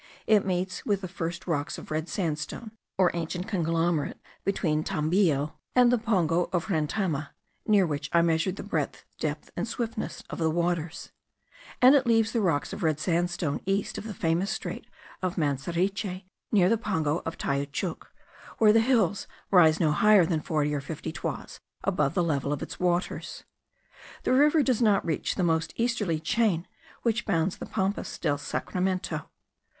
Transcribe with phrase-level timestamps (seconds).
[0.25, 5.91] It meets with the first rocks of red sandstone, or ancient conglomerate, between Tambillo and
[5.91, 7.29] the Pongo of Rentema
[7.67, 11.11] (near which I measured the breadth, depth, and swiftness of the waters),
[11.83, 14.87] and it leaves the rocks of red sandstone east of the famous strait
[15.21, 18.07] of Manseriche, near the Pongo of Tayuchuc,
[18.57, 22.63] where the hills rise no higher than forty or fifty toises above the level of
[22.63, 23.43] its waters.
[24.23, 26.65] The river does not reach the most easterly chain,
[27.03, 29.29] which bounds the Pampas del Sacramento.